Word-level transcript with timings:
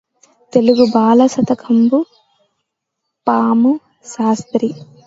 తెలుగుబాల! 0.53 1.19
శతకంజంధ్యాల 1.27 2.03
పాపయ్య 3.27 3.77
శాస్త్రి 4.07 4.69